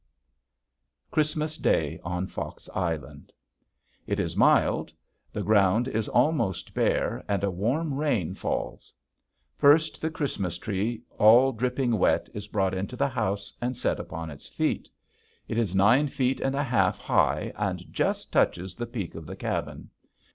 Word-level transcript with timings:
Christmas 1.11 1.57
Day 1.59 1.99
on 2.03 2.25
Fox 2.25 2.67
Island. 2.73 3.31
It 4.07 4.19
is 4.19 4.35
mild; 4.35 4.91
the 5.31 5.43
ground 5.43 5.87
is 5.87 6.07
almost 6.07 6.73
bare 6.73 7.23
and 7.27 7.43
a 7.43 7.51
warm 7.51 7.93
rain 7.93 8.33
falls. 8.33 8.91
First 9.59 10.01
the 10.01 10.09
Christmas 10.09 10.57
tree 10.57 11.03
all 11.19 11.51
dripping 11.51 11.99
wet 11.99 12.29
is 12.33 12.47
brought 12.47 12.73
into 12.73 12.95
the 12.95 13.09
house 13.09 13.53
and 13.61 13.77
set 13.77 13.99
upon 13.99 14.31
its 14.31 14.49
feet. 14.49 14.89
It 15.47 15.59
is 15.59 15.75
nine 15.75 16.07
feet 16.07 16.39
and 16.39 16.55
a 16.55 16.63
half 16.63 16.97
high 16.99 17.53
and 17.55 17.83
just 17.93 18.33
touches 18.33 18.73
the 18.73 18.87
peak 18.87 19.13
of 19.13 19.27
the 19.27 19.35
cabin. 19.35 19.91